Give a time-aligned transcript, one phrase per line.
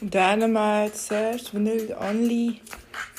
[0.00, 2.60] Dynamite Search Vanilla Only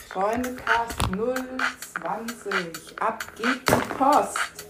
[0.08, 3.02] Freundecast 020.
[3.02, 4.69] Ab geht die Post.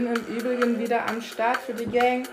[0.00, 2.26] Bin im Übrigen wieder am Start für die Gang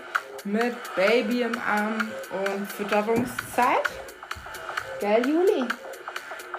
[0.44, 3.88] mit Baby im Arm und Fütterungszeit.
[5.00, 5.64] Gell, Juli?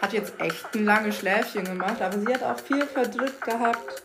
[0.01, 4.03] Hat jetzt echt ein langes Schläfchen gemacht, aber sie hat auch viel verdrückt gehabt.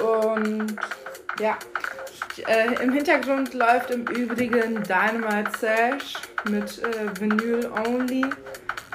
[0.00, 0.76] Und
[1.38, 1.56] ja,
[2.46, 6.14] äh, im Hintergrund läuft im Übrigen Dynamite Sash
[6.44, 8.26] mit äh, Vinyl Only.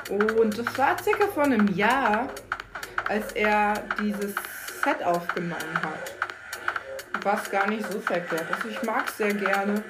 [0.10, 2.28] Und das war circa vor einem Jahr,
[3.08, 4.36] als er dieses
[4.84, 5.97] Set aufgenommen hat.
[7.28, 8.72] Was gar nicht so verkehrt ist.
[8.72, 9.84] Ich mag es sehr gerne.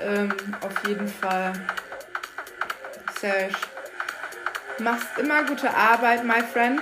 [0.00, 1.52] Ähm, auf jeden Fall.
[3.20, 3.54] Sash.
[4.80, 6.80] Machst immer gute Arbeit, my friend.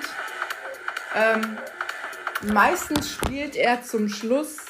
[1.15, 1.59] Ähm,
[2.55, 4.61] meistens spielt er zum Schluss.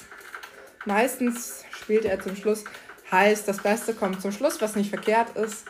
[0.87, 2.65] Meistens spielt er zum Schluss.
[3.13, 5.67] Heißt, das Beste kommt zum Schluss, was nicht verkehrt ist.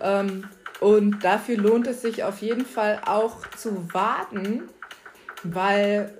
[0.00, 0.48] Ähm,
[0.80, 4.68] und dafür lohnt es sich auf jeden Fall auch zu warten,
[5.44, 6.18] weil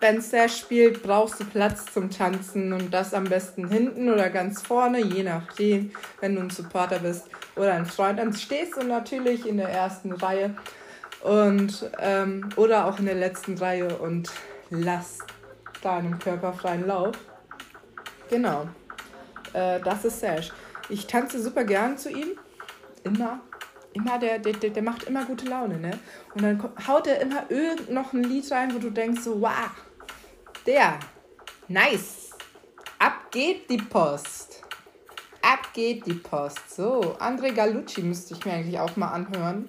[0.00, 4.62] wenn Sash spielt, brauchst du Platz zum Tanzen und das am besten hinten oder ganz
[4.62, 8.18] vorne, je nachdem, wenn du ein Supporter bist oder ein Freund.
[8.18, 10.54] Dann stehst du natürlich in der ersten Reihe
[11.22, 14.30] und ähm, oder auch in der letzten Reihe und
[14.70, 15.18] lass
[15.82, 17.16] deinem Körper freien Lauf.
[18.30, 18.68] Genau,
[19.52, 20.52] äh, das ist Sash.
[20.88, 22.38] Ich tanze super gern zu ihm,
[23.04, 23.40] immer
[23.92, 25.98] immer der, der, der macht immer gute Laune, ne?
[26.34, 29.70] Und dann haut er immer irgend noch ein Lied rein, wo du denkst so, wow,
[30.66, 30.98] der,
[31.68, 32.30] nice.
[32.98, 34.62] Ab geht die Post.
[35.42, 36.76] Ab geht die Post.
[36.76, 39.68] So, André Galucci müsste ich mir eigentlich auch mal anhören.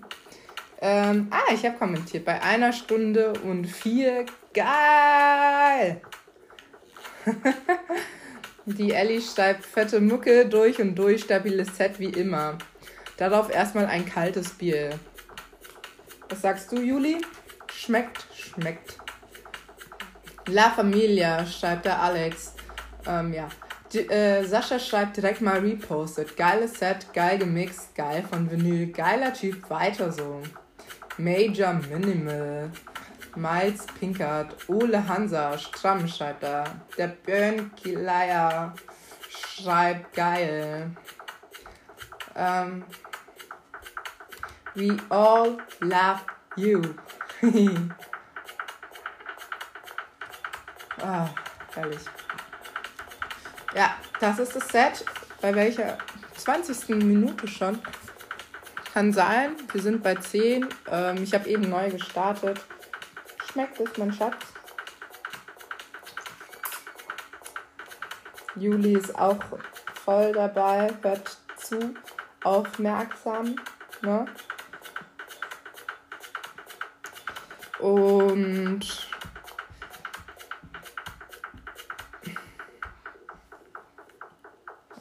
[0.80, 2.25] Ähm, ah, ich habe kommentiert.
[2.25, 4.25] Bei einer Stunde und vier.
[4.53, 6.01] Geil!
[8.65, 12.58] die Ellie schreibt fette Mucke durch und durch, stabiles Set wie immer.
[13.17, 14.98] Darauf erstmal ein kaltes Bier.
[16.29, 17.22] Was sagst du, Juli?
[17.72, 18.98] Schmeckt, schmeckt.
[20.48, 22.53] La Familia, schreibt der Alex.
[23.08, 23.48] Ähm, ja.
[23.91, 26.36] Die, äh, Sascha schreibt direkt mal repostet.
[26.36, 28.88] Geiles Set, geil gemixt, geil von Vinyl.
[28.91, 30.41] Geiler Typ, weiter so.
[31.17, 32.72] Major Minimal.
[33.36, 36.65] Miles Pinkert, Ole Hansa, Stramm schreibt er.
[36.98, 38.74] Der Björn Kilaya
[39.29, 40.91] schreibt geil.
[42.36, 42.84] Ähm,
[44.75, 46.22] We all love
[46.56, 46.82] you.
[51.00, 51.30] ah,
[51.75, 52.01] herrlich.
[53.75, 55.06] Ja, das ist das Set.
[55.42, 56.00] Bei welcher
[56.38, 56.89] 20.
[56.89, 57.80] Minute schon?
[58.94, 59.58] Kann sein.
[59.72, 60.68] Wir sind bei 10.
[60.89, 62.60] Ähm, ich habe eben neu gestartet.
[63.51, 64.38] Schmeckt es, mein Schatz?
[68.56, 69.38] Juli ist auch
[70.03, 71.94] voll dabei, hört zu,
[72.44, 73.56] aufmerksam.
[74.01, 74.25] Ne?
[77.83, 78.79] Und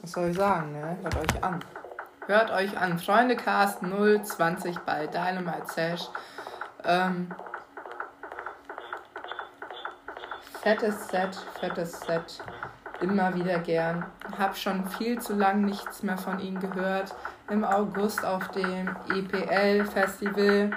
[0.01, 0.97] was soll ich sagen, ne?
[1.01, 1.59] Hört euch an.
[2.27, 2.99] Hört euch an.
[2.99, 6.09] Freunde Cast 020 bei Dynamite Sash.
[6.83, 7.33] Ähm,
[10.61, 12.43] fettes Set, fettes Set.
[12.99, 14.05] Immer wieder gern.
[14.37, 17.15] Hab schon viel zu lang nichts mehr von ihnen gehört.
[17.49, 20.71] Im August auf dem EPL Festival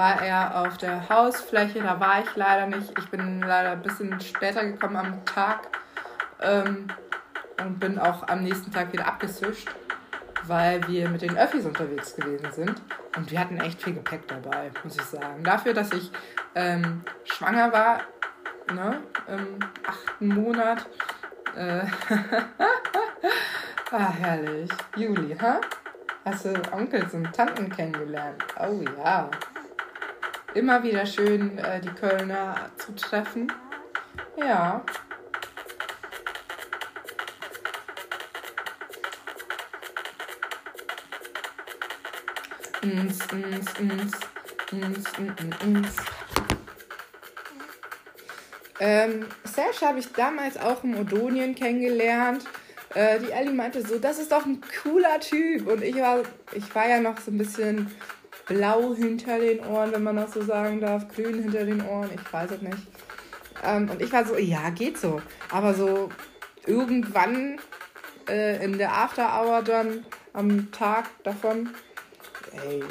[0.00, 1.82] war er auf der Hausfläche.
[1.82, 2.98] Da war ich leider nicht.
[2.98, 5.68] Ich bin leider ein bisschen später gekommen am Tag
[6.40, 6.88] ähm,
[7.62, 9.68] und bin auch am nächsten Tag wieder abgeswischt,
[10.46, 12.80] weil wir mit den Öffis unterwegs gewesen sind.
[13.14, 15.44] Und wir hatten echt viel Gepäck dabei, muss ich sagen.
[15.44, 16.10] Dafür, dass ich
[16.54, 18.00] ähm, schwanger war,
[18.72, 20.86] ne, im achten Monat.
[21.54, 21.82] Äh
[23.90, 24.70] ah, herrlich.
[24.96, 25.60] Juli, ha?
[26.24, 28.42] Hast du Onkels und Tanten kennengelernt?
[28.58, 29.28] Oh ja
[30.54, 33.52] immer wieder schön, äh, die Kölner zu treffen.
[34.36, 34.84] Ja.
[42.82, 44.12] Ins, ins, ins,
[44.72, 45.96] ins, ins, ins.
[48.82, 52.44] Ähm, Sash habe ich damals auch im Odonien kennengelernt.
[52.94, 55.68] Äh, die Ellie meinte so, das ist doch ein cooler Typ.
[55.68, 57.90] Und ich war, ich war ja noch so ein bisschen
[58.50, 62.32] blau hinter den Ohren, wenn man das so sagen darf, grün hinter den Ohren, ich
[62.32, 62.78] weiß es nicht.
[63.62, 65.22] Ähm, und ich war so, ja, geht so.
[65.50, 66.08] Aber so
[66.66, 67.60] irgendwann
[68.28, 71.70] äh, in der After Hour dann am Tag davon,
[72.66, 72.82] ey,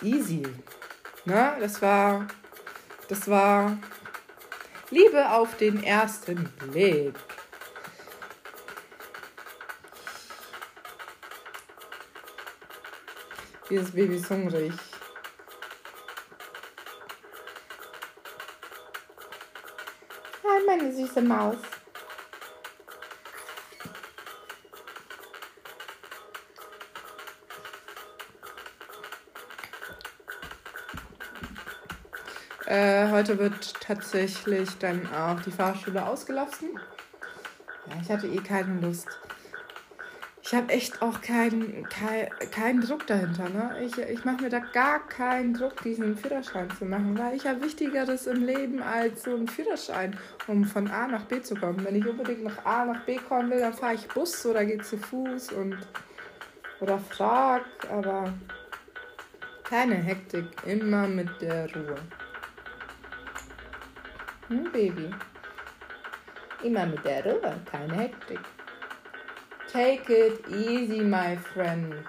[0.00, 0.44] easy.
[1.26, 1.56] Ne?
[1.60, 2.26] Das war,
[3.08, 3.76] das war
[4.88, 7.14] Liebe auf den ersten Blick.
[13.68, 14.72] Dieses Baby ist hungrig.
[20.76, 21.56] meine süße Maus.
[32.66, 36.70] Äh, heute wird tatsächlich dann auch die Fahrschule ausgelassen.
[37.86, 39.08] Ja, ich hatte eh keine Lust.
[40.44, 43.48] Ich habe echt auch keinen kein, kein Druck dahinter.
[43.48, 43.76] Ne?
[43.84, 47.62] Ich, ich mache mir da gar keinen Druck, diesen Führerschein zu machen, weil ich habe
[47.62, 50.18] Wichtigeres im Leben als so einen Führerschein,
[50.48, 51.84] um von A nach B zu kommen.
[51.84, 54.78] Wenn ich unbedingt nach A nach B kommen will, dann fahre ich Bus oder gehe
[54.78, 55.78] zu Fuß und
[56.80, 58.34] oder frag, aber
[59.62, 61.94] keine Hektik, immer mit der Ruhe.
[64.48, 65.08] Hm, Baby?
[66.64, 68.40] Immer mit der Ruhe, keine Hektik.
[69.72, 72.04] Take it easy, my friends.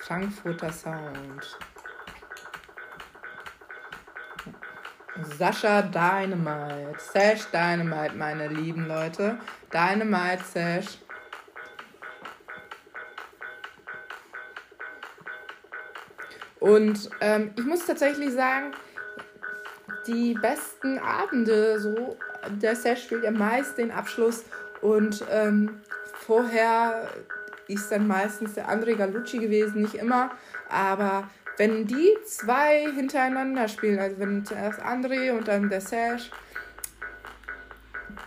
[0.00, 1.44] Frankfurter Sound.
[5.38, 7.00] Sascha Dynamite.
[7.00, 9.38] Sash Dynamite, meine lieben Leute.
[9.72, 10.98] Dynamite Sash.
[16.58, 18.72] Und ähm, ich muss tatsächlich sagen,
[20.08, 22.16] die besten Abende so
[22.62, 24.44] der Sesh spielt ja meist den Abschluss
[24.80, 25.80] und ähm,
[26.14, 27.08] vorher
[27.68, 30.30] ist dann meistens der André Galucci gewesen, nicht immer,
[30.68, 36.30] aber wenn die zwei hintereinander spielen, also wenn zuerst André und dann der Sash,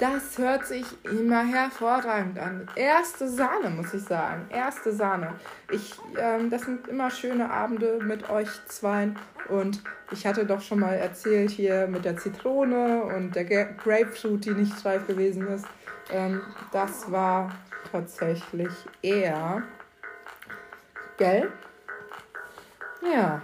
[0.03, 2.67] das hört sich immer hervorragend an.
[2.75, 4.47] Erste Sahne, muss ich sagen.
[4.49, 5.35] Erste Sahne.
[5.71, 9.17] Ich, ähm, das sind immer schöne Abende mit euch zweien.
[9.47, 9.81] Und
[10.11, 14.83] ich hatte doch schon mal erzählt hier mit der Zitrone und der Grapefruit, die nicht
[14.83, 15.65] reif gewesen ist.
[16.11, 16.41] Ähm,
[16.73, 17.55] das war
[17.89, 19.63] tatsächlich eher.
[21.15, 21.49] Gell?
[23.01, 23.41] Ja.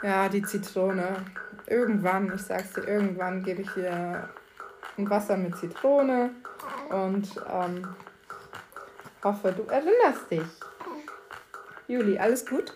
[0.00, 1.16] Ja, die Zitrone.
[1.66, 4.28] Irgendwann, ich sag's dir, irgendwann gebe ich hier
[4.96, 6.30] ein Wasser mit Zitrone
[6.90, 7.94] und ähm,
[9.22, 10.42] hoffe, du erinnerst dich.
[11.88, 12.72] Juli, alles gut?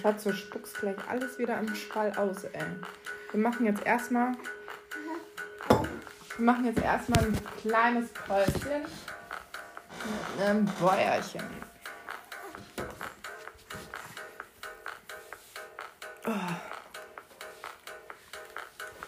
[0.00, 2.62] Schatz, du spuckst gleich alles wieder im Schwall aus, ey.
[3.30, 4.32] Wir machen jetzt erstmal.
[6.36, 8.82] Wir machen jetzt erstmal ein kleines Päuschen
[10.36, 11.42] mit einem Bäuerchen.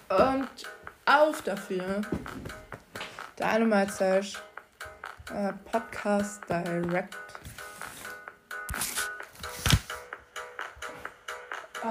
[0.09, 0.49] Und
[1.07, 2.03] auf dafür.
[3.39, 4.39] Dynamite Search
[5.33, 7.24] äh, Podcast Direct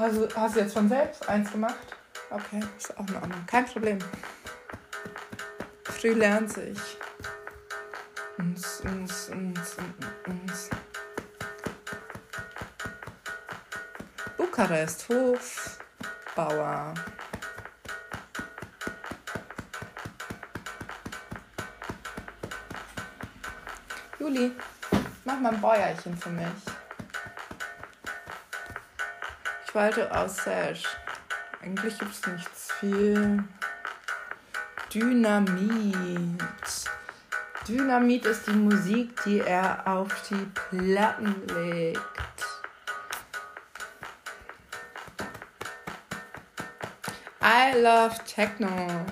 [0.04, 1.96] Also, hast du jetzt von selbst eins gemacht?
[2.30, 3.46] Okay, ist auch in Ordnung.
[3.48, 4.00] Kein Problem.
[5.86, 6.78] Früh lernt sich.
[8.38, 9.78] Uns, uns, uns,
[10.28, 10.70] uns.
[14.36, 16.94] Bukarest, Hofbauer.
[24.20, 24.52] Juli,
[25.24, 26.73] mach mal ein Bäuerchen für mich.
[29.74, 30.84] Spalte aus Sash.
[31.64, 33.44] Eigentlich gibt es nichts viel.
[34.94, 36.46] Dynamit.
[37.68, 42.00] Dynamit ist die Musik, die er auf die Platten legt.
[47.42, 49.08] I love Techno.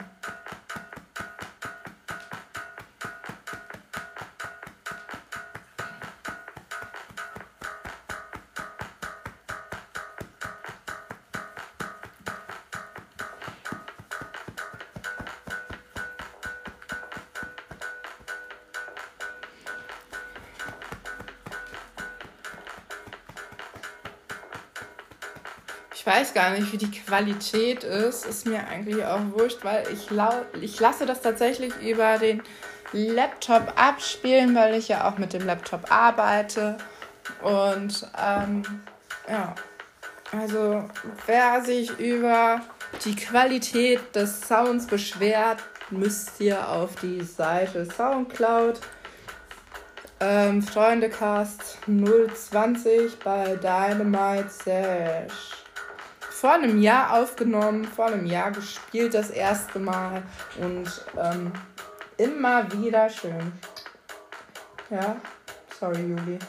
[26.02, 28.26] Ich weiß gar nicht, wie die Qualität ist.
[28.26, 30.08] Ist mir eigentlich auch wurscht, weil ich,
[30.60, 32.42] ich lasse das tatsächlich über den
[32.92, 36.78] Laptop abspielen, weil ich ja auch mit dem Laptop arbeite.
[37.44, 38.64] Und ähm,
[39.30, 39.54] ja,
[40.32, 40.90] also
[41.28, 42.62] wer sich über
[43.06, 45.60] die Qualität des Sounds beschwert,
[45.92, 48.80] müsst ihr auf die Seite Soundcloud
[50.20, 55.61] ähm, Freundecast 020 bei Dynamite Sash
[56.42, 60.24] vor einem Jahr aufgenommen, vor einem Jahr gespielt das erste Mal
[60.60, 61.52] und ähm,
[62.18, 63.54] immer wieder schön.
[64.90, 65.18] Ja,
[65.80, 66.40] sorry Juli.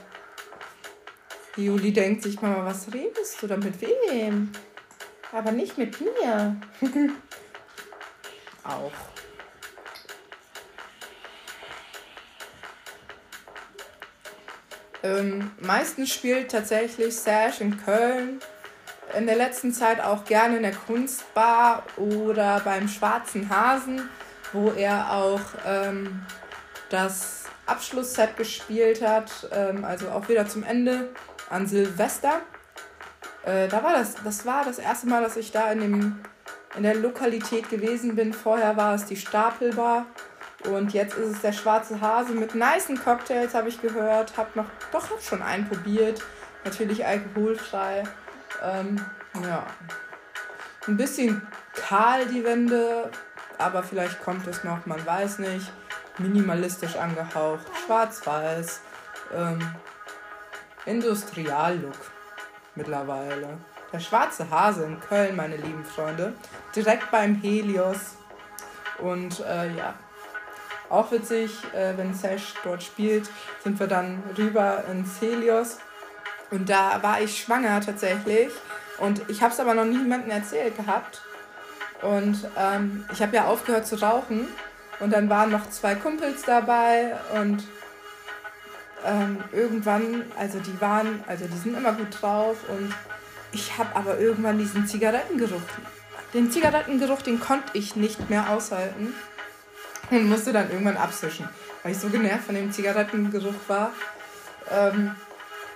[1.56, 4.50] Juli denkt sich mal, was redest du da mit wem?
[5.30, 6.56] Aber nicht mit mir.
[8.64, 8.92] Auch.
[15.02, 18.40] Ähm, meistens spielt tatsächlich Sash in Köln.
[19.14, 24.08] In der letzten Zeit auch gerne in der Kunstbar oder beim Schwarzen Hasen,
[24.52, 26.24] wo er auch ähm,
[26.88, 29.48] das Abschlussset gespielt hat.
[29.52, 31.10] Ähm, also auch wieder zum Ende
[31.50, 32.40] an Silvester.
[33.44, 36.20] Äh, da war das, das war das erste Mal, dass ich da in, dem,
[36.76, 38.32] in der Lokalität gewesen bin.
[38.32, 40.06] Vorher war es die Stapelbar.
[40.70, 44.36] Und jetzt ist es der schwarze Hase mit nicen Cocktails, habe ich gehört.
[44.38, 46.22] Hab noch, doch, hab schon einen probiert.
[46.64, 48.04] Natürlich alkoholfrei.
[48.62, 49.04] Ähm,
[49.42, 49.66] ja.
[50.86, 53.10] Ein bisschen kahl die Wände,
[53.58, 55.72] aber vielleicht kommt es noch, man weiß nicht.
[56.18, 58.80] Minimalistisch angehaucht, schwarz-weiß.
[59.34, 59.60] Ähm,
[60.84, 61.96] Industrial-Look
[62.74, 63.58] mittlerweile.
[63.92, 66.34] Der schwarze Hase in Köln, meine lieben Freunde.
[66.74, 68.16] Direkt beim Helios.
[68.98, 69.94] Und äh, ja,
[70.88, 73.28] auch witzig, äh, wenn Sash dort spielt,
[73.62, 75.78] sind wir dann rüber ins Helios.
[76.52, 78.50] Und da war ich schwanger tatsächlich.
[78.98, 81.22] Und ich habe es aber noch niemandem erzählt gehabt.
[82.02, 84.46] Und ähm, ich habe ja aufgehört zu rauchen.
[85.00, 87.16] Und dann waren noch zwei Kumpels dabei.
[87.34, 87.64] Und
[89.04, 92.58] ähm, irgendwann, also die waren, also die sind immer gut drauf.
[92.68, 92.94] Und
[93.52, 95.62] ich habe aber irgendwann diesen Zigarettengeruch.
[96.34, 99.14] Den Zigarettengeruch, den konnte ich nicht mehr aushalten
[100.10, 101.48] und musste dann irgendwann abwischen,
[101.82, 103.92] weil ich so genervt von dem Zigarettengeruch war,
[104.70, 105.14] ähm,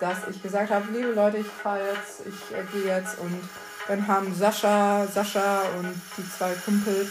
[0.01, 3.49] dass ich gesagt habe, liebe Leute, ich fahre jetzt, ich äh, gehe jetzt und
[3.89, 7.11] dann haben Sascha, Sascha und die zwei Kumpels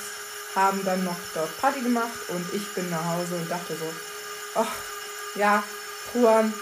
[0.56, 3.86] haben dann noch dort Party gemacht und ich bin nach Hause und dachte so,
[4.56, 4.71] ach
[5.36, 5.63] ja,
[6.13, 6.54] Juan,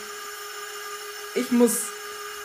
[1.35, 1.83] ich muss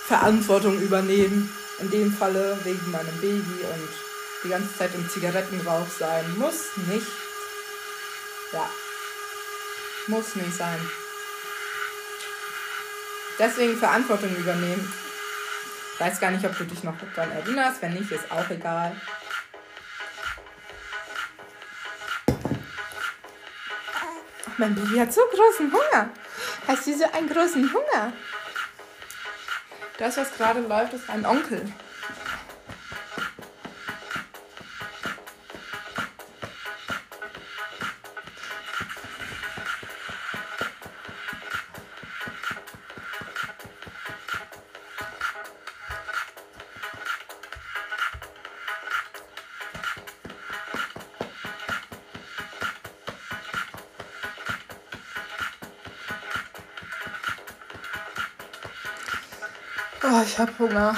[0.07, 3.89] Verantwortung übernehmen, in dem Falle wegen meinem Baby und
[4.45, 7.07] die ganze Zeit im Zigarettenrauch sein muss nicht
[8.53, 8.71] ja.
[10.07, 10.81] Muss nicht sein.
[13.39, 14.93] Deswegen Verantwortung übernehmen.
[15.95, 17.81] Ich weiß gar nicht, ob du dich noch daran erinnerst.
[17.83, 18.95] Wenn nicht, ist auch egal.
[24.57, 26.11] Mein Baby hat so großen Hunger.
[26.67, 28.13] Hast du so einen großen Hunger?
[29.99, 31.63] Das, was gerade läuft, ist ein Onkel.
[60.39, 60.95] Ich hab Hunger.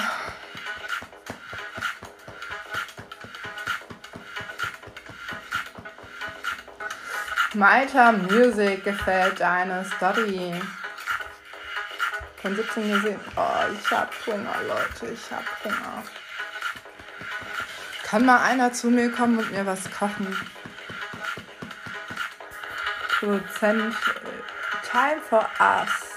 [7.55, 10.53] Malta Music gefällt deine Story.
[12.39, 13.19] Von 17 gesehen.
[13.35, 13.41] Oh,
[13.73, 15.11] ich hab Hunger, Leute.
[15.11, 16.03] Ich hab Hunger.
[18.03, 20.37] Kann mal einer zu mir kommen und mir was kochen?
[23.09, 23.95] Produzent.
[23.95, 26.10] Äh, time for us.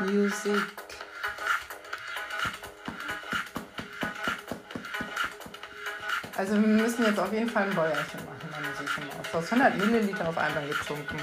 [0.00, 0.62] Music.
[6.36, 9.04] Also wir müssen jetzt auf jeden Fall ein Bäuerchen machen, dann muss ich schon.
[9.32, 11.18] Aus 100 Milliliter auf einmal getrunken.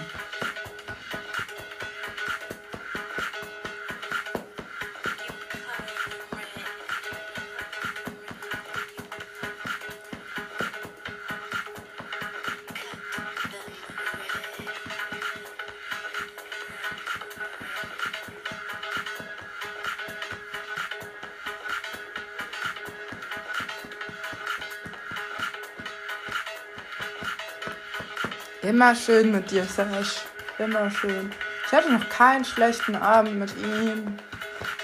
[28.75, 30.25] Immer schön mit dir, Sash.
[30.57, 31.31] Immer schön.
[31.65, 34.17] Ich hatte noch keinen schlechten Abend mit ihm.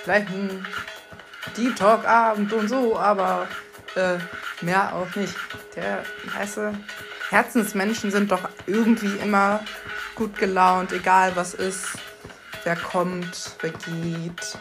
[0.02, 0.66] Vielleicht ein
[1.58, 3.50] Deep Talk Abend und so, aber
[3.96, 4.16] äh,
[4.64, 5.36] mehr auch nicht.
[5.76, 6.04] Der,
[6.56, 6.74] du,
[7.32, 9.60] Herzensmenschen sind doch irgendwie immer
[10.16, 11.90] gut gelaunt, egal was ist.
[12.64, 14.58] Wer kommt, wer geht,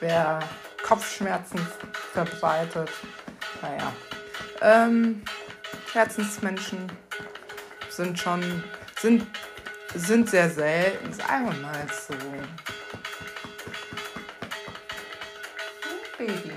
[0.00, 0.40] wer
[0.86, 1.66] Kopfschmerzen
[2.12, 2.90] verbreitet.
[3.62, 3.92] Naja.
[4.60, 5.22] Ähm,
[5.94, 6.86] Herzensmenschen
[8.00, 8.64] sind schon,
[8.98, 9.26] sind,
[9.94, 12.14] sind sehr selten, sagen wir mal so.
[16.16, 16.52] Baby.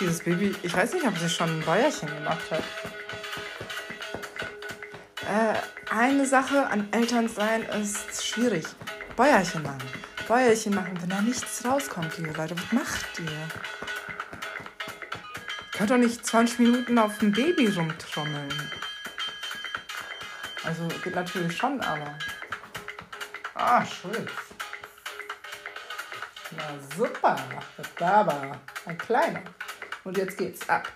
[0.00, 2.62] Dieses Baby, ich weiß nicht, ob sie schon ein Bäuerchen gemacht hat.
[5.28, 8.64] Äh, eine Sache an Elternsein ist schwierig.
[9.16, 10.00] Bäuerchen machen.
[10.26, 12.56] Bäuerchen machen, wenn da nichts rauskommt, liebe Leute.
[12.56, 13.48] Was macht ihr?
[15.72, 18.70] Könnt doch nicht 20 Minuten auf dem Baby rumtrommeln.
[20.64, 22.18] Also geht natürlich schon, aber.
[23.54, 24.26] Ah, schön.
[26.56, 26.64] Na
[26.96, 27.36] super,
[27.96, 29.42] da war ein kleiner.
[30.04, 30.88] Und jetzt geht's ab.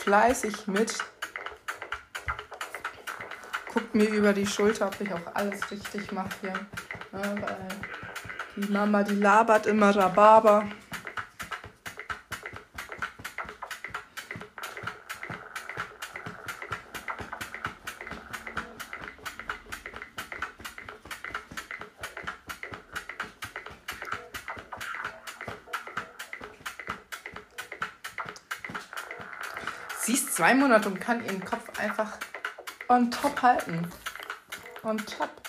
[0.00, 0.98] Fleißig mit,
[3.72, 6.54] guckt mir über die Schulter, ob ich auch alles richtig mache hier.
[7.12, 7.68] Ja, weil
[8.56, 10.66] die Mama, die labert immer Rhabarber.
[30.40, 32.16] Zwei Monate und kann ihren Kopf einfach
[32.88, 33.86] on top halten.
[34.82, 35.39] On top.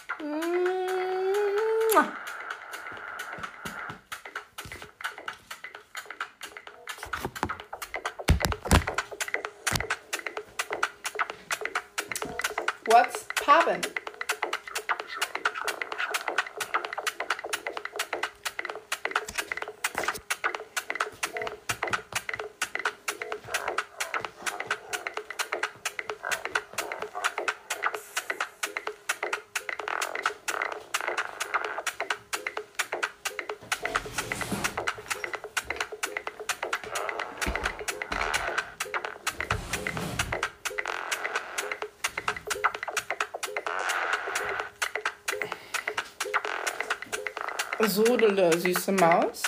[47.87, 49.43] Sodele, süße Maus.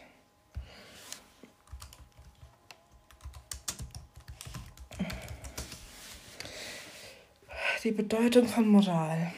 [7.84, 9.34] Die Bedeutung von Moral.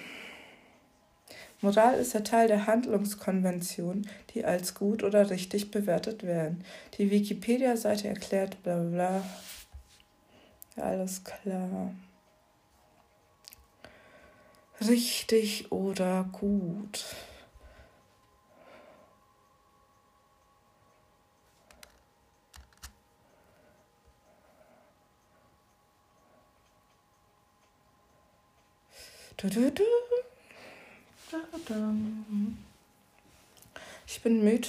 [1.63, 6.65] Moral ist der Teil der Handlungskonvention, die als gut oder richtig bewertet werden.
[6.97, 9.23] Die Wikipedia-Seite erklärt bla bla.
[10.75, 11.93] Ja, alles klar.
[14.85, 17.05] Richtig oder gut.
[29.37, 29.83] Du, du, du.
[34.05, 34.67] Ich bin müde.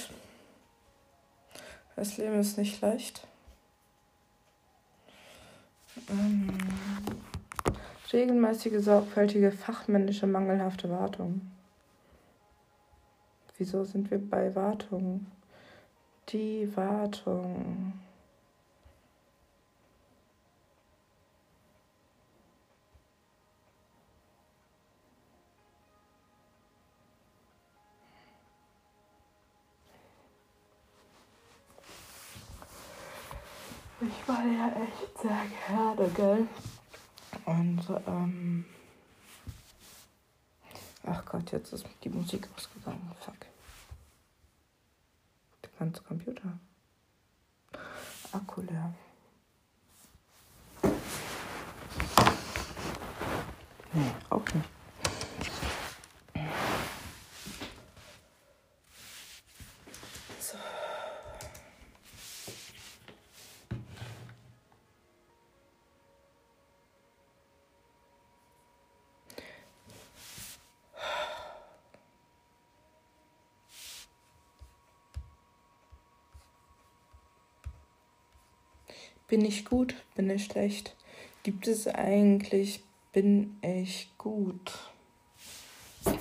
[1.95, 3.25] Das Leben ist nicht leicht.
[6.09, 6.57] Ähm,
[8.11, 11.41] regelmäßige, sorgfältige, fachmännische, mangelhafte Wartung.
[13.57, 15.27] Wieso sind wir bei Wartung?
[16.29, 17.93] Die Wartung.
[34.07, 36.47] Ich war ja echt sehr gerne, gell?
[37.45, 38.65] Und, ähm.
[41.03, 43.11] Ach Gott, jetzt ist die Musik ausgegangen.
[43.19, 43.35] Fuck.
[45.63, 46.59] Der ganze Computer.
[48.31, 48.93] Akku leer.
[53.93, 54.69] Nee, auch nicht.
[79.35, 79.95] Bin ich gut?
[80.15, 80.95] Bin ich schlecht?
[81.43, 82.81] Gibt es eigentlich?
[83.11, 84.71] Bin ich gut?
[86.05, 86.15] Bin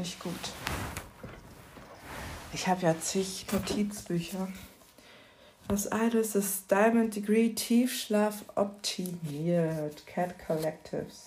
[0.00, 0.32] ich gut?
[2.52, 4.46] Ich habe ja zig Notizbücher.
[5.66, 10.06] Das eine ist Diamond Degree Tiefschlaf optimiert.
[10.06, 11.26] Cat Collectives.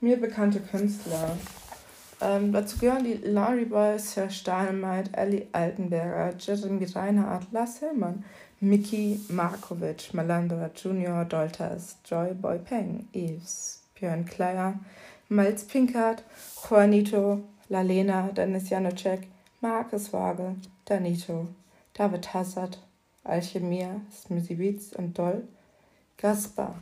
[0.00, 1.38] Mir bekannte Künstler.
[2.20, 8.24] Ähm, dazu gehören die Laurie Boys, Herr Steinemeit, Ellie Altenberger, Jeremy Reinhardt, Lars Hillmann,
[8.60, 14.78] Mickey Markovic, Melandra Junior, Doltas, Joy Boy Peng, Eves, Björn Kleier,
[15.28, 16.22] Miles Pinkert,
[16.68, 19.26] Juanito, Lalena, Dennis Janocek,
[19.60, 21.48] Markus Waage, Danito,
[21.92, 22.78] David Hazard,
[23.24, 25.48] Alchemia, Smizzy Beats und Doll,
[26.16, 26.74] Gaspar.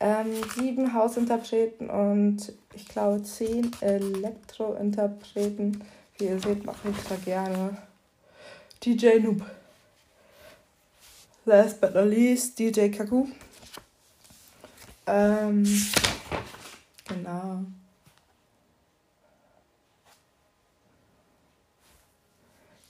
[0.00, 5.84] Ähm, sieben Hausinterpreten und ich glaube zehn Elektrointerpreten.
[6.18, 7.76] Wie ihr seht, mache ich da gerne
[8.84, 9.42] DJ Noob.
[11.44, 13.26] Last but not least, DJ Kaku.
[15.06, 15.64] Ähm,
[17.06, 17.64] genau.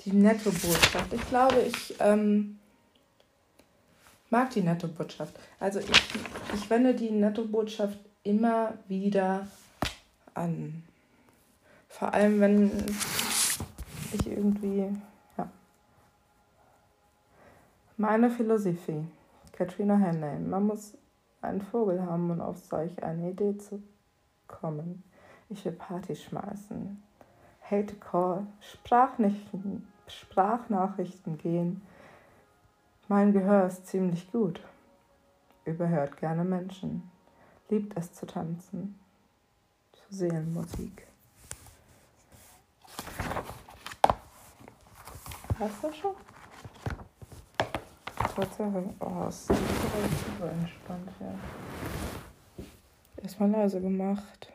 [0.04, 1.12] Die Netto-Botschaft.
[1.12, 2.58] Ich glaube, ich ähm,
[4.30, 5.34] mag die Netto-Botschaft.
[5.58, 5.90] Also ich,
[6.54, 9.48] ich wende die Netto-Botschaft immer wieder
[10.34, 10.82] an.
[11.88, 12.70] Vor allem, wenn
[14.12, 14.90] ich irgendwie,
[15.36, 15.48] ja.
[17.96, 19.06] Meine Philosophie,
[19.52, 20.38] Katrina Henley.
[20.40, 20.96] Man muss
[21.40, 23.82] einen Vogel haben, um auf solch eine Idee zu
[24.48, 25.04] kommen.
[25.48, 27.02] Ich will Party schmeißen.
[27.70, 31.80] Hate Call, Sprachnachrichten, Sprachnachrichten gehen
[33.06, 34.62] mein Gehör ist ziemlich gut.
[35.66, 37.10] Überhört gerne Menschen.
[37.68, 38.98] Liebt es zu tanzen.
[40.14, 41.06] Seelenmusik.
[45.58, 46.14] Hast du schon?
[48.16, 48.94] Tatsache.
[49.00, 51.38] Oh, es ist super entspannt hier.
[53.22, 54.52] Erstmal leise gemacht.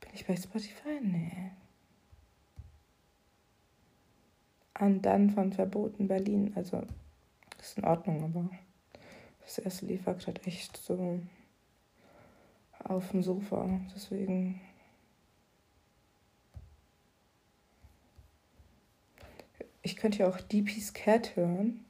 [0.00, 1.00] Bin ich bei Spotify?
[1.02, 1.52] Nee.
[4.78, 6.52] an dann von Verboten Berlin.
[6.54, 6.82] Also
[7.58, 8.48] ist in Ordnung, aber
[9.40, 11.20] das erste lief gerade echt so
[12.84, 13.68] auf dem Sofa.
[13.94, 14.60] Deswegen.
[19.82, 21.84] Ich könnte ja auch DP's Cat hören.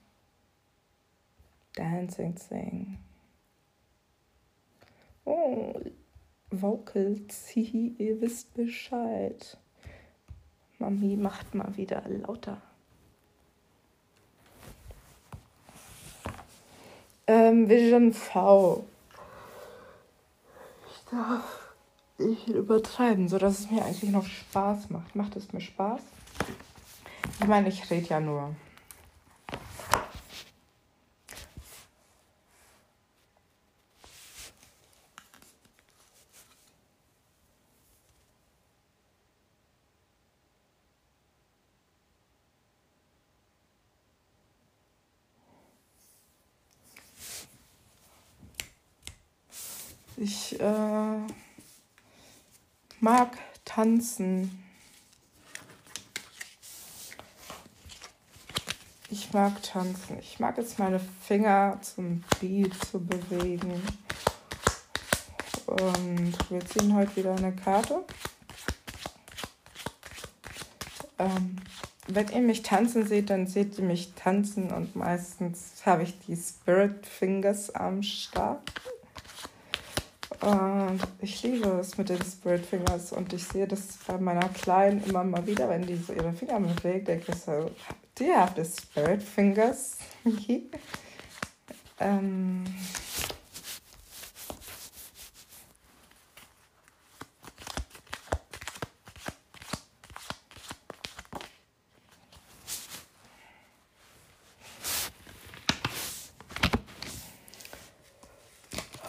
[1.75, 2.99] Dancing Thing.
[5.25, 5.75] Oh,
[6.51, 9.59] Vocals, ihr wisst Bescheid.
[10.79, 12.63] Mami macht mal wieder lauter.
[17.27, 18.85] Ähm, Vision V.
[21.11, 21.75] Ich darf
[22.19, 25.17] nicht übertreiben, sodass es mir eigentlich noch Spaß macht.
[25.17, 26.03] Macht es mir Spaß?
[27.41, 28.55] Ich meine, ich rede ja nur.
[50.21, 51.21] Ich äh,
[53.09, 54.63] mag tanzen.
[59.09, 60.19] Ich mag tanzen.
[60.19, 63.83] Ich mag jetzt meine Finger zum Beat zu bewegen.
[65.65, 68.05] Und wir ziehen heute wieder eine Karte.
[71.19, 71.57] Ähm,
[72.09, 76.37] wenn ihr mich tanzen seht, dann seht ihr mich tanzen und meistens habe ich die
[76.37, 78.78] Spirit Fingers am Start.
[80.49, 85.05] Und ich liebe es mit den Spirit Fingers und ich sehe das bei meiner Kleinen
[85.05, 87.71] immer mal wieder, wenn die so ihre Finger bewegt, denke ich so,
[88.15, 89.99] do you have the Spirit Fingers?
[92.01, 92.65] ähm,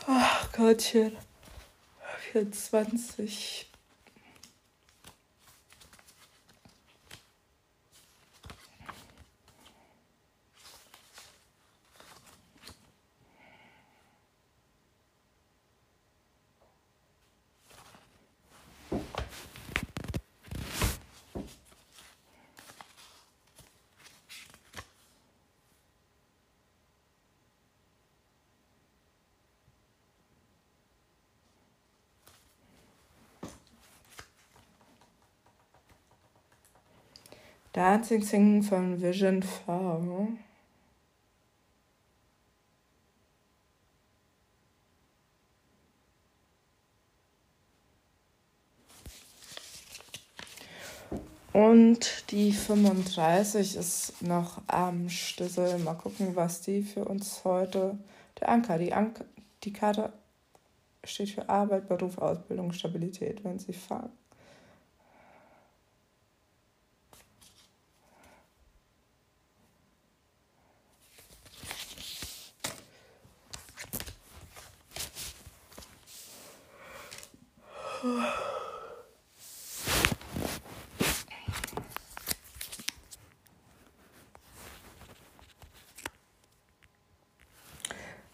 [0.06, 1.29] Ach Gottchen.
[2.34, 3.69] 24.
[37.80, 40.28] Dancing Singen von Vision V.
[51.54, 55.80] Und die 35 ist noch am Schlüssel.
[55.80, 57.98] Mal gucken, was die für uns heute.
[58.42, 59.24] Der Anker, die, Anker,
[59.64, 60.12] die Karte
[61.06, 64.12] steht für Arbeit, Beruf, Ausbildung, Stabilität, wenn sie fahren.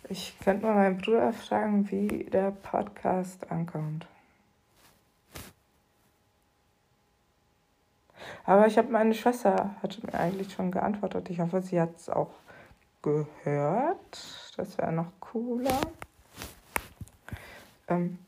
[0.07, 4.05] Ich könnte mal meinen Bruder fragen, wie der Podcast ankommt.
[8.45, 11.29] Aber ich habe meine Schwester hatte mir eigentlich schon geantwortet.
[11.31, 12.33] Ich hoffe, sie hat es auch
[13.01, 14.53] gehört.
[14.57, 15.81] Das wäre noch cooler.
[17.87, 18.19] Ähm,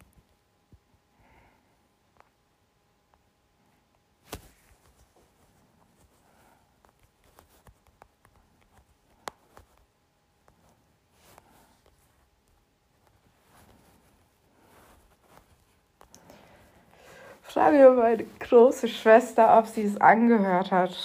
[17.67, 20.95] frage meine große Schwester, ob sie es angehört hat.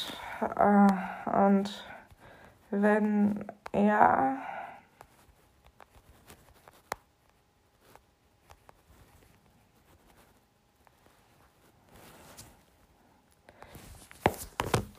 [0.41, 1.85] Äh, und
[2.71, 3.45] wenn
[3.75, 4.39] ja,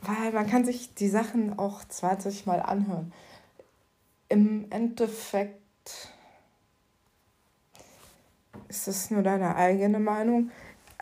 [0.02, 3.14] weil man kann sich die Sachen auch 20 Mal anhören.
[4.28, 5.62] Im Endeffekt
[8.68, 10.52] ist es nur deine eigene Meinung.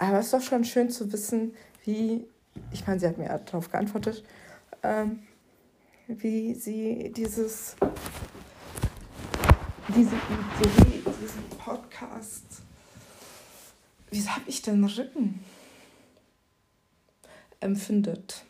[0.01, 1.53] Aber es ist doch schon schön zu wissen,
[1.85, 2.25] wie,
[2.71, 4.23] ich meine, sie hat mir darauf geantwortet,
[4.81, 5.21] ähm,
[6.07, 7.75] wie sie dieses,
[9.89, 12.63] diese Idee, diesen Podcast,
[14.09, 15.39] wie habe ich denn Rücken?
[17.59, 18.43] Empfindet.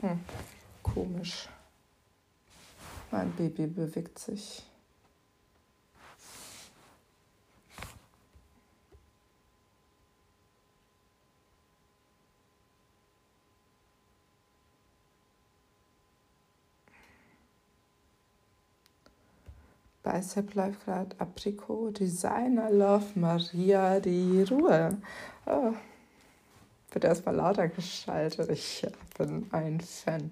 [0.00, 0.18] Hm,
[0.82, 1.48] komisch.
[3.12, 4.64] Mein Baby bewegt sich.
[20.02, 24.98] Bicep läuft gerade Aprikot, Designer Love, Maria, die Ruhe.
[25.46, 25.72] Oh.
[26.90, 28.50] Wird erstmal lauter geschaltet.
[28.50, 28.86] Ich
[29.16, 30.30] bin ein Fan.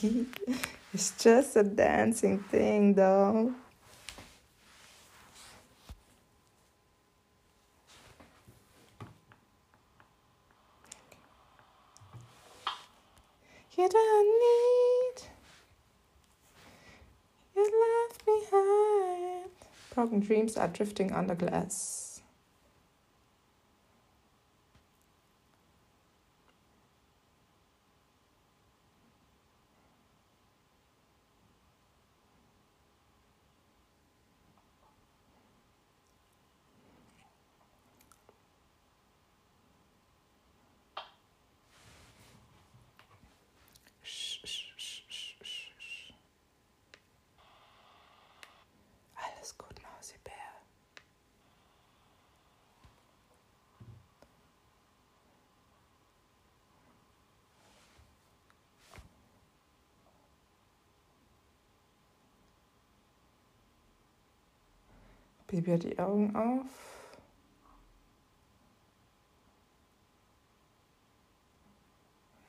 [0.94, 3.52] it's just a dancing thing though.
[13.76, 15.28] You don't need
[17.54, 19.50] your left behind.
[19.94, 22.07] Broken dreams are drifting under glass.
[65.60, 66.66] Baby hat die Augen auf.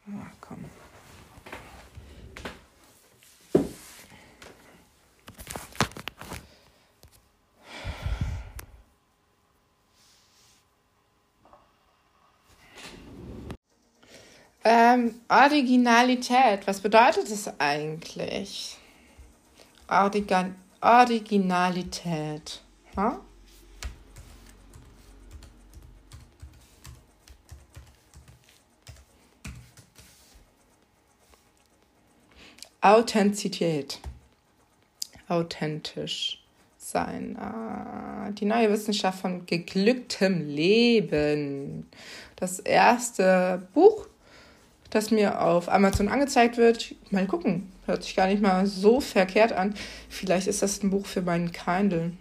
[0.05, 0.66] Na komm.
[14.64, 18.78] Ähm, Originalität, was bedeutet das eigentlich?
[19.88, 22.62] Origan Originalität.
[23.00, 23.18] Ha?
[32.82, 34.02] Authentizität.
[35.30, 36.43] Authentisch
[36.78, 37.38] sein.
[37.38, 41.89] Ah, die neue Wissenschaft von geglücktem Leben.
[42.36, 44.08] Das erste Buch,
[44.89, 46.95] das mir auf Amazon angezeigt wird.
[47.12, 47.72] Mal gucken.
[47.86, 49.74] Hört sich gar nicht mal so verkehrt an.
[50.10, 52.12] Vielleicht ist das ein Buch für meinen Kindle.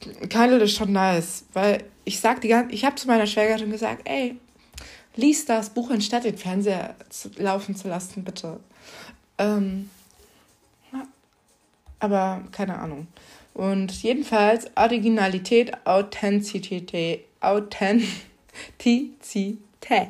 [0.00, 4.02] Kindle ist schon nice, weil ich sag die ganze, ich habe zu meiner Schwägerin gesagt,
[4.04, 4.36] ey,
[5.16, 8.60] lies das Buch anstatt den Fernseher zu, laufen zu lassen, bitte.
[9.38, 9.90] Ähm,
[11.98, 13.08] aber keine Ahnung.
[13.52, 20.08] Und jedenfalls Originalität, Authentizität, Authentizität.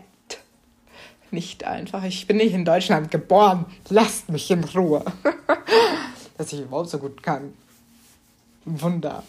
[1.32, 2.04] Nicht einfach.
[2.04, 3.66] Ich bin nicht in Deutschland geboren.
[3.88, 5.04] Lasst mich in Ruhe.
[6.38, 7.54] Dass ich überhaupt so gut kann.
[8.64, 9.22] Wunder.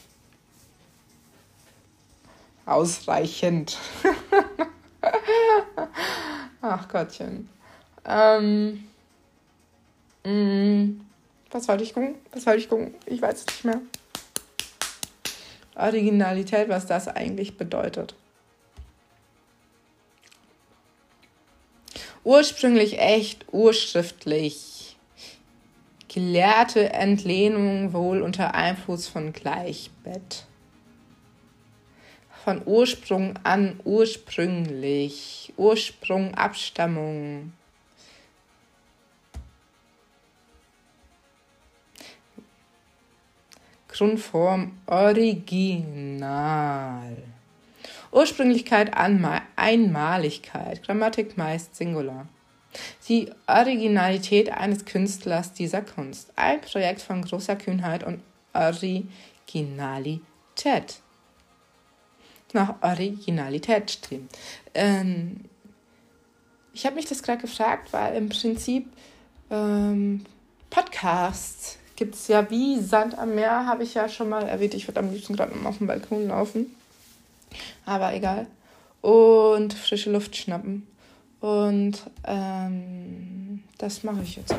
[2.65, 3.77] Ausreichend.
[6.61, 7.49] Ach Gottchen.
[8.05, 8.87] Ähm.
[10.23, 10.31] Mh.
[10.31, 11.01] Mm.
[11.51, 12.15] Was wollte ich gucken?
[12.31, 12.95] Was wollte ich gucken?
[13.05, 13.81] Ich weiß es nicht mehr.
[15.75, 18.15] Originalität, was das eigentlich bedeutet.
[22.23, 24.95] Ursprünglich echt urschriftlich.
[26.07, 30.45] Gelehrte Entlehnung wohl unter Einfluss von Gleichbett.
[32.43, 35.53] Von Ursprung an ursprünglich.
[35.57, 37.53] Ursprung, Abstammung.
[43.87, 46.25] Grundform Original.
[48.11, 52.27] Ursprünglichkeit, Anmal Einmaligkeit, Grammatik meist Singular.
[53.07, 56.33] Die Originalität eines Künstlers dieser Kunst.
[56.35, 58.23] Ein Projekt von großer Kühnheit und
[58.53, 61.03] Originalität.
[62.53, 64.27] Nach Originalität streben.
[64.73, 65.41] Ähm,
[66.73, 68.87] ich habe mich das gerade gefragt, weil im Prinzip
[69.49, 70.25] ähm,
[70.69, 74.73] Podcasts gibt es ja wie Sand am Meer, habe ich ja schon mal erwähnt.
[74.73, 76.75] Ich würde am liebsten gerade mal auf dem Balkon laufen.
[77.85, 78.47] Aber egal.
[79.01, 80.87] Und frische Luft schnappen.
[81.41, 84.57] Und ähm, das mache ich jetzt auch.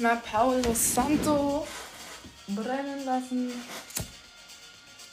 [0.00, 1.66] Erstmal Paulo Santo
[2.48, 3.50] brennen lassen.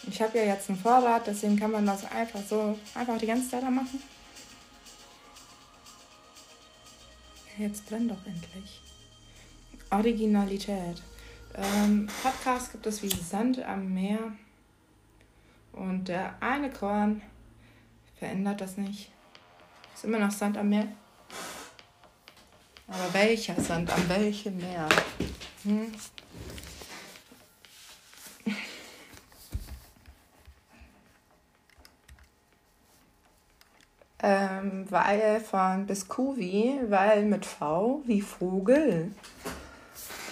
[0.10, 3.50] Ich habe ja jetzt einen Vorrat, deswegen kann man das einfach so, einfach die ganze
[3.50, 4.02] Zeit machen.
[7.58, 8.82] Jetzt brennt doch endlich.
[9.90, 11.02] Originalität.
[11.54, 14.32] Ähm, Podcast gibt es wie Sand am Meer.
[15.74, 17.22] Und der eine Korn
[18.18, 19.12] verändert das nicht.
[19.94, 20.88] Ist immer noch Sand am Meer.
[22.88, 24.88] Aber welcher Sand am welchem Meer?
[25.64, 25.92] Hm?
[34.20, 39.12] ähm, weil von Biscuvi, weil mit V wie Vogel.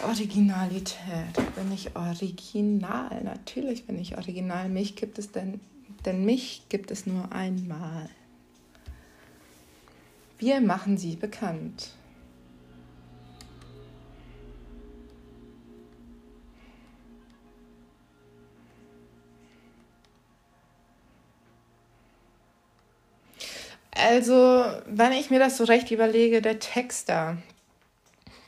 [0.04, 1.34] Originalität.
[1.56, 3.24] Bin ich original?
[3.24, 4.70] Natürlich bin ich original.
[4.70, 5.60] Mich gibt es denn,
[6.06, 8.10] denn mich gibt es nur einmal.
[10.38, 11.96] Wir machen sie bekannt.
[23.96, 27.38] Also, wenn ich mir das so recht überlege, der Texter,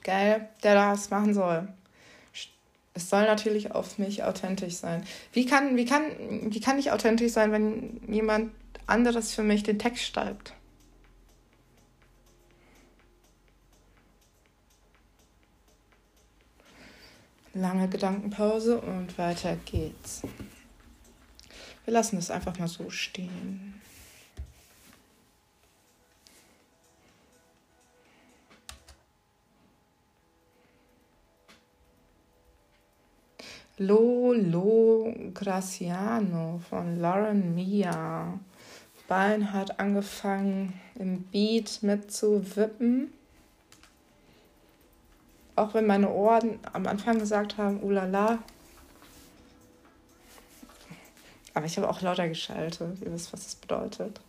[0.04, 1.68] geil, der das machen soll.
[2.94, 5.06] Es soll natürlich auf mich authentisch sein.
[5.32, 6.04] Wie kann, wie kann,
[6.52, 8.52] wie kann ich authentisch sein, wenn jemand
[8.88, 10.54] anderes für mich den Text schreibt?
[17.54, 20.24] Lange Gedankenpause und weiter geht's.
[21.86, 23.82] Wir lassen es einfach mal so stehen.
[33.80, 38.40] Lolo Graciano von Lauren Mia.
[39.08, 43.14] Bein hat angefangen im Beat mitzuwippen.
[45.56, 48.40] Auch wenn meine Ohren am Anfang gesagt haben, ulala.
[51.54, 53.00] Aber ich habe auch lauter geschaltet.
[53.02, 54.20] Ihr wisst, was das bedeutet.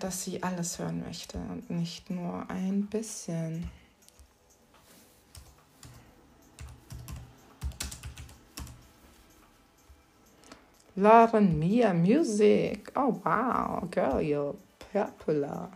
[0.00, 3.70] Dass sie alles hören möchte und nicht nur ein bisschen.
[10.96, 12.90] Lauren Mia Music.
[12.94, 14.54] Oh wow, girl, you're
[14.92, 15.68] popular.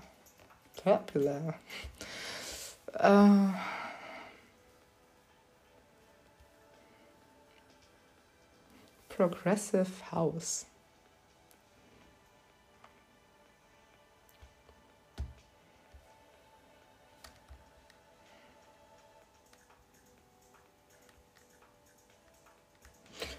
[0.85, 1.57] Popular.
[2.95, 3.53] Uh,
[9.09, 10.67] progressive House.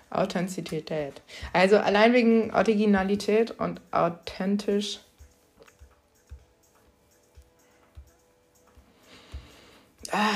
[0.10, 1.22] Authentizität.
[1.54, 5.00] Also allein wegen Originalität und authentisch.
[10.12, 10.34] Ah,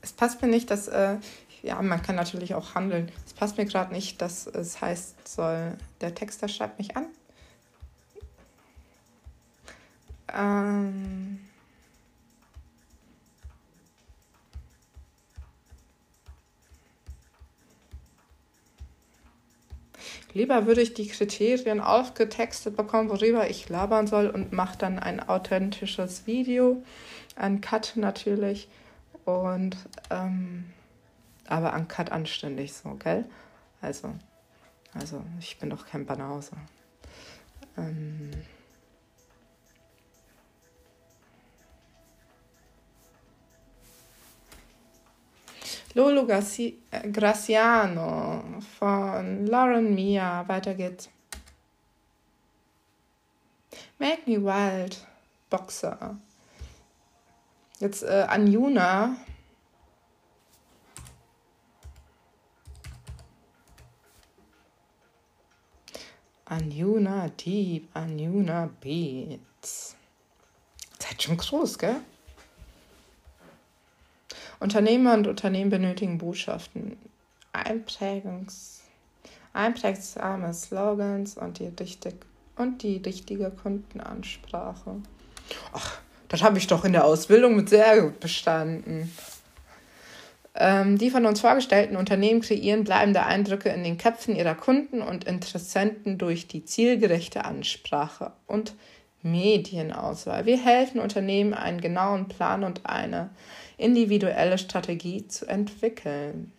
[0.00, 1.16] es passt mir nicht, dass, äh,
[1.62, 3.12] ja, man kann natürlich auch handeln.
[3.26, 7.06] Es passt mir gerade nicht, dass es heißt soll, der Texter schreibt mich an.
[10.32, 11.47] Ähm,
[20.34, 25.26] Lieber würde ich die Kriterien aufgetextet bekommen, worüber ich labern soll und mache dann ein
[25.26, 26.82] authentisches Video,
[27.36, 28.68] ein Cut natürlich
[29.24, 29.76] und
[30.10, 30.66] ähm,
[31.46, 33.24] aber ein Cut anständig so, gell?
[33.80, 34.14] Also,
[34.92, 36.52] also ich bin doch kein Banause.
[37.76, 38.30] Ähm,
[45.98, 48.44] Lolo Graciano
[48.78, 50.46] von Lauren Mia.
[50.46, 51.10] Weiter geht's.
[53.98, 55.04] Make Me Wild,
[55.50, 56.16] Boxer.
[57.80, 59.16] Jetzt äh, Anjuna.
[66.44, 69.96] Anjuna Deep, Anjuna Beats.
[71.00, 72.02] Seid schon groß, gell?
[74.60, 76.96] Unternehmer und Unternehmen benötigen Botschaften,
[77.52, 78.82] Einprägungs,
[79.52, 82.14] einprägsame Slogans und die, richtig,
[82.56, 84.96] und die richtige Kundenansprache.
[85.72, 85.98] Ach,
[86.28, 89.12] das habe ich doch in der Ausbildung mit sehr gut bestanden.
[90.60, 95.24] Ähm, die von uns vorgestellten Unternehmen kreieren bleibende Eindrücke in den Köpfen ihrer Kunden und
[95.24, 98.74] Interessenten durch die zielgerechte Ansprache und
[99.22, 100.46] Medienauswahl.
[100.46, 103.30] Wir helfen Unternehmen, einen genauen Plan und eine
[103.78, 106.52] individuelle Strategie zu entwickeln.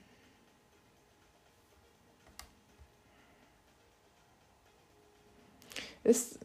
[6.04, 6.40] Ist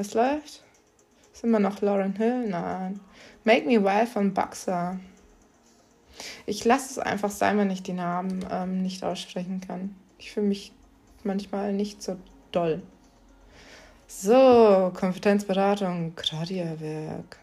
[0.00, 0.62] Was läuft?
[1.30, 2.48] Ist immer noch Lauren Hill?
[2.48, 3.00] Nein.
[3.44, 4.98] Make Me Wild von Boxer.
[6.50, 9.94] Ich lasse es einfach sein, wenn ich die Namen ähm, nicht aussprechen kann.
[10.18, 10.72] Ich fühle mich
[11.22, 12.16] manchmal nicht so
[12.50, 12.82] doll.
[14.08, 17.38] So, Kompetenzberatung, Gradia-Werk.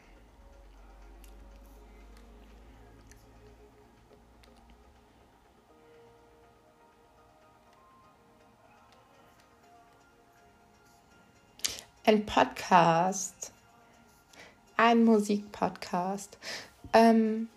[12.04, 13.54] Ein Podcast.
[14.76, 16.38] Ein Musikpodcast.
[16.92, 17.48] Ähm,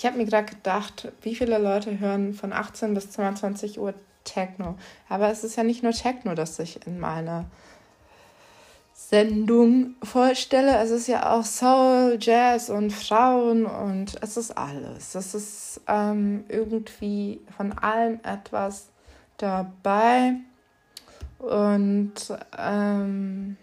[0.00, 3.92] ich habe mir gerade gedacht, wie viele Leute hören von 18 bis 22 Uhr
[4.24, 4.76] Techno.
[5.10, 7.44] Aber es ist ja nicht nur Techno, das ich in meiner
[8.94, 10.78] Sendung vorstelle.
[10.78, 15.14] Es ist ja auch Soul, Jazz und Frauen und es ist alles.
[15.14, 18.88] Es ist ähm, irgendwie von allem etwas
[19.36, 20.36] dabei.
[21.40, 22.14] Und
[22.56, 23.58] ähm,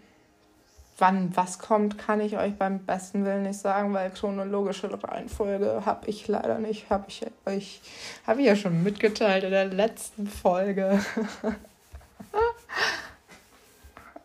[0.98, 6.08] wann was kommt, kann ich euch beim besten Willen nicht sagen, weil chronologische Reihenfolge habe
[6.08, 6.90] ich leider nicht.
[6.90, 7.80] Habe ich euch
[8.26, 11.00] habe ich ja schon mitgeteilt in der letzten Folge.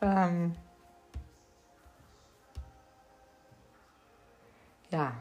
[0.01, 0.55] ähm,
[4.89, 5.13] ja.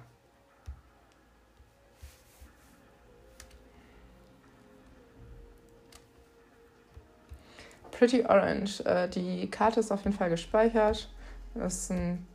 [7.90, 8.80] Pretty Orange.
[8.86, 11.11] Äh, die Karte ist auf jeden Fall gespeichert.
[11.55, 12.26] Das ist ein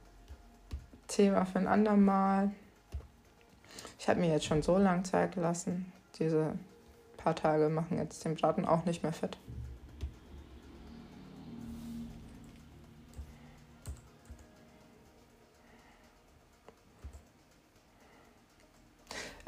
[1.08, 2.52] Thema für ein andermal.
[4.00, 5.92] Ich habe mir jetzt schon so lange Zeit gelassen.
[6.20, 6.54] Diese
[7.18, 9.38] paar Tage machen jetzt den Braten auch nicht mehr fett.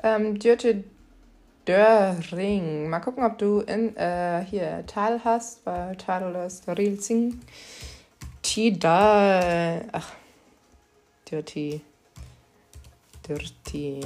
[0.02, 0.84] Ähm, Dürte
[1.68, 2.90] Döring.
[2.90, 6.98] Mal gucken, ob du in, äh, hier Teil hast, weil Teil ist Real
[8.50, 8.80] Sing.
[8.80, 9.90] Tidal.
[9.94, 10.16] Ach.
[11.26, 11.82] Dirty.
[13.24, 14.02] Dirty.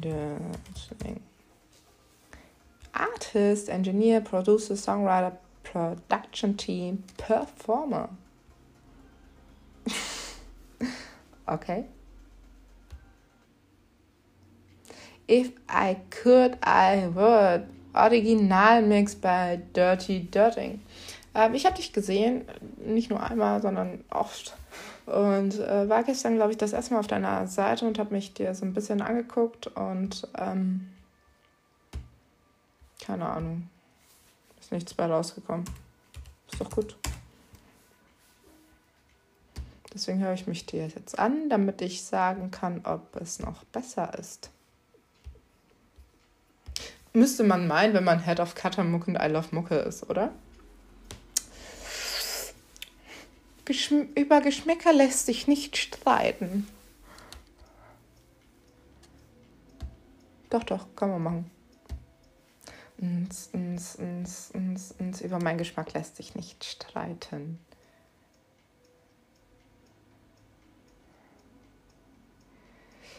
[0.00, 0.06] Dirty.
[0.06, 1.14] Uh,
[2.94, 8.08] Artist, Engineer, Producer, Songwriter, Production Team, Performer.
[11.48, 11.86] okay.
[15.26, 17.66] If I could, I would.
[17.94, 20.80] Original mix by Dirty Dirting.
[21.34, 22.44] Ähm, ich habe dich gesehen,
[22.78, 24.56] nicht nur einmal, sondern oft.
[25.06, 28.34] Und äh, war gestern, glaube ich, das erste Mal auf deiner Seite und habe mich
[28.34, 30.88] dir so ein bisschen angeguckt und ähm,
[33.04, 33.68] keine Ahnung.
[34.58, 35.66] Ist nichts bei rausgekommen.
[36.50, 36.96] Ist doch gut.
[39.92, 44.18] Deswegen höre ich mich dir jetzt an, damit ich sagen kann, ob es noch besser
[44.18, 44.50] ist.
[47.12, 50.32] Müsste man meinen, wenn man Head of Cutter Muck und I Love Mucke ist, oder?
[53.64, 56.66] Geschm über Geschmäcker lässt sich nicht streiten.
[60.50, 61.50] Doch, doch, kann man machen.
[62.98, 67.58] Uns, uns, uns, uns, uns, über meinen Geschmack lässt sich nicht streiten.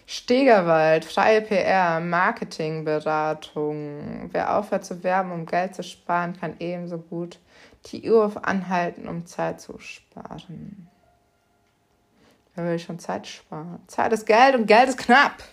[0.08, 4.30] Stegerwald, freie PR, Marketingberatung.
[4.32, 7.39] Wer aufhört zu werben, um Geld zu sparen, kann ebenso gut
[7.88, 10.90] die Uhr anhalten, um Zeit zu sparen.
[12.56, 13.80] Wer will schon Zeit sparen?
[13.88, 15.44] Zeit ist Geld und Geld ist knapp.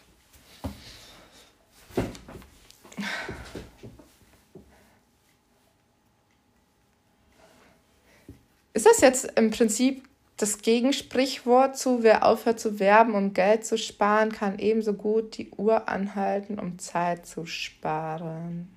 [8.74, 10.09] Ist das jetzt im Prinzip
[10.39, 15.51] das Gegensprichwort zu, wer aufhört zu werben, um Geld zu sparen, kann ebenso gut die
[15.51, 18.68] Uhr anhalten, um Zeit zu sparen?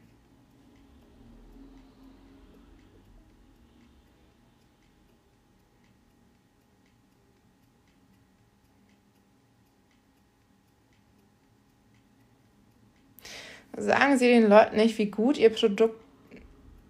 [13.77, 15.99] Sagen Sie den Leuten nicht, wie gut Ihr Produkt,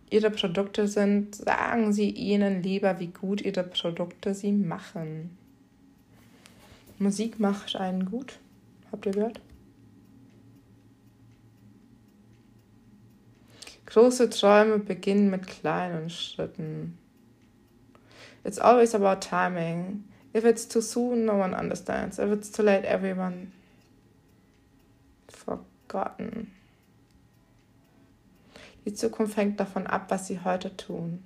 [0.10, 1.36] Ihre Produkte sind.
[1.36, 5.38] Sagen Sie ihnen lieber, wie gut Ihre Produkte sie machen.
[7.00, 8.40] Musik macht einen gut.
[8.92, 9.42] Habt ihr gehört?
[13.88, 16.98] Große Träume beginnen mit kleinen Schritten.
[18.44, 20.06] It's always about timing.
[20.34, 22.20] If it's too soon, no one understands.
[22.20, 23.52] If it's too late, everyone
[25.28, 26.55] forgotten.
[28.86, 31.24] Die Zukunft hängt davon ab, was sie heute tun.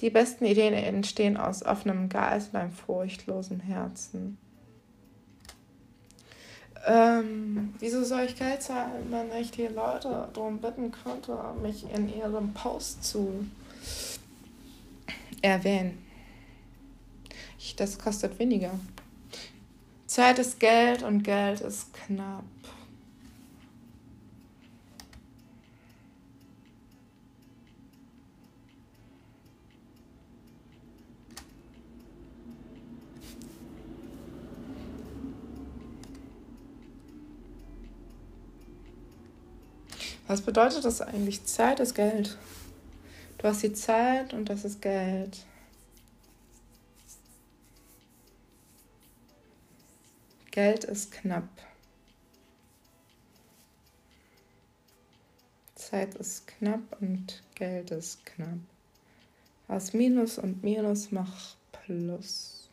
[0.00, 4.38] Die besten Ideen entstehen aus offenem Geist und einem furchtlosen Herzen.
[6.86, 12.14] Ähm, wieso soll ich Geld zahlen, wenn ich die Leute darum bitten könnte, mich in
[12.14, 13.46] ihrem Post zu
[15.40, 16.04] erwähnen?
[17.58, 18.72] Ich, das kostet weniger.
[20.06, 22.44] Zeit ist Geld und Geld ist knapp.
[40.34, 41.44] Was bedeutet das eigentlich?
[41.44, 42.36] Zeit ist Geld.
[43.38, 45.46] Du hast die Zeit und das ist Geld.
[50.50, 51.48] Geld ist knapp.
[55.76, 58.58] Zeit ist knapp und Geld ist knapp.
[59.68, 62.68] Aus Minus und Minus macht Plus.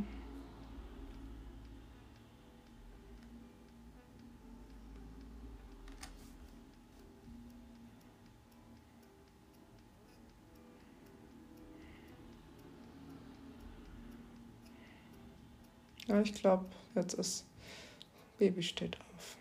[16.10, 17.46] Ja, ich glaube, jetzt ist
[18.36, 19.36] Baby steht auf.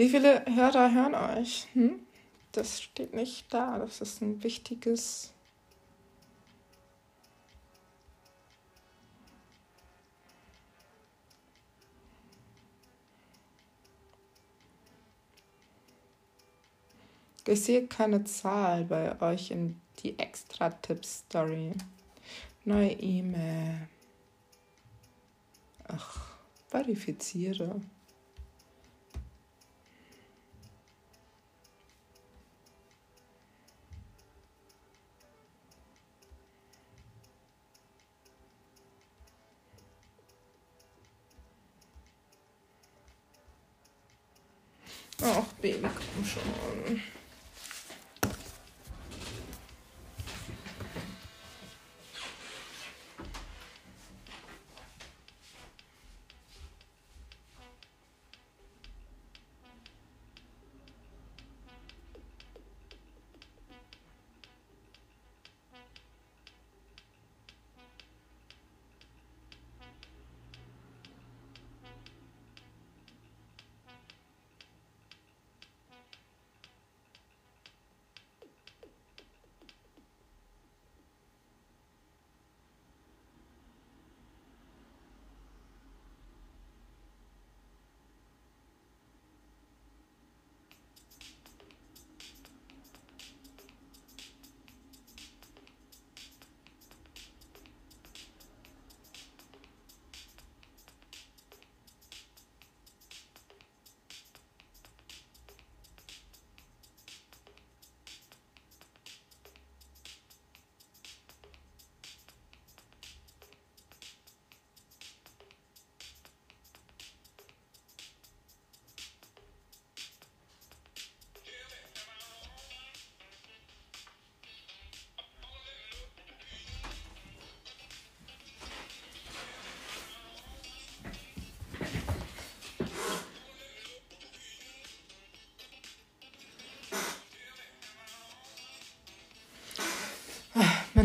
[0.00, 1.68] Wie viele Hörer hören euch?
[1.74, 2.00] Hm?
[2.52, 3.78] Das steht nicht da.
[3.78, 5.34] Das ist ein wichtiges.
[17.46, 21.72] Ich sehe keine Zahl bei euch in die Extra-Tipp-Story.
[22.64, 23.86] Neue E-Mail.
[25.88, 26.38] Ach,
[26.70, 27.82] verifiziere.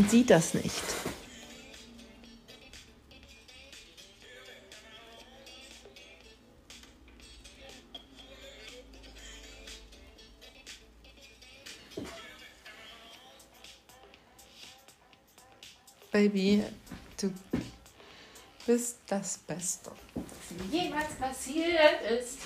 [0.06, 0.72] man sieht das nicht.
[16.12, 16.62] Baby,
[17.20, 17.32] du
[18.64, 22.38] bist das Beste, was mir jemals passiert ist.